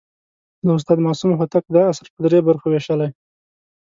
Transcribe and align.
د 0.65 0.67
استاد 0.77 0.97
معصوم 1.05 1.31
هوتک 1.39 1.65
دا 1.75 1.81
اثر 1.91 2.07
پر 2.13 2.19
درې 2.25 2.39
برخو 2.47 2.67
ویشلی. 2.69 3.09